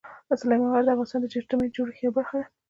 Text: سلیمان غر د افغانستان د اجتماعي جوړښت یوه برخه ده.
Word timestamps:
سلیمان 0.41 0.69
غر 0.73 0.83
د 0.85 0.89
افغانستان 0.91 1.19
د 1.21 1.25
اجتماعي 1.39 1.69
جوړښت 1.75 2.01
یوه 2.01 2.15
برخه 2.17 2.35
ده. 2.39 2.45